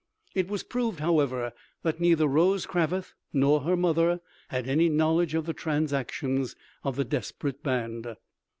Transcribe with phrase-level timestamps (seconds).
[0.33, 1.53] It was proved, however,
[1.83, 7.05] that neither Rose Cravath nor her mother had any knowledge of the transactions of the
[7.05, 8.15] desperate band.